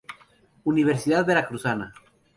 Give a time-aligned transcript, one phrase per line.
[0.63, 1.93] Universidad Veracruzana.